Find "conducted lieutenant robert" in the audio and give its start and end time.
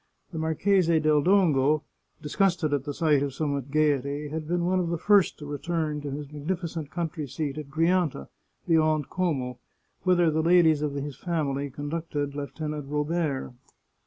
11.69-13.53